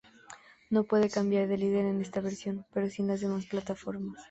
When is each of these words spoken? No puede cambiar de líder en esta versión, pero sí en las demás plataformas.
No 0.71 0.85
puede 0.85 1.11
cambiar 1.11 1.47
de 1.47 1.59
líder 1.59 1.85
en 1.85 2.01
esta 2.01 2.21
versión, 2.21 2.65
pero 2.73 2.89
sí 2.89 3.03
en 3.03 3.09
las 3.09 3.21
demás 3.21 3.45
plataformas. 3.45 4.19